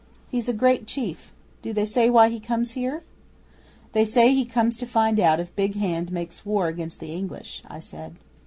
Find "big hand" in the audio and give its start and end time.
5.55-6.11